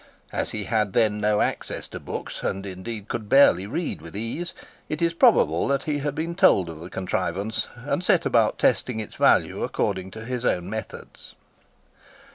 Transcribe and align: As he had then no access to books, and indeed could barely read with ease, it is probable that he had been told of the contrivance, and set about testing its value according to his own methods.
As 0.31 0.49
he 0.49 0.63
had 0.63 0.93
then 0.93 1.21
no 1.21 1.41
access 1.41 1.87
to 1.89 1.99
books, 1.99 2.41
and 2.41 2.65
indeed 2.65 3.07
could 3.07 3.29
barely 3.29 3.67
read 3.67 4.01
with 4.01 4.17
ease, 4.17 4.55
it 4.89 4.99
is 4.99 5.13
probable 5.13 5.67
that 5.67 5.83
he 5.83 5.99
had 5.99 6.15
been 6.15 6.33
told 6.33 6.69
of 6.71 6.79
the 6.79 6.89
contrivance, 6.89 7.67
and 7.75 8.03
set 8.03 8.25
about 8.25 8.57
testing 8.57 8.99
its 8.99 9.15
value 9.17 9.61
according 9.61 10.09
to 10.09 10.25
his 10.25 10.43
own 10.43 10.67
methods. 10.67 11.35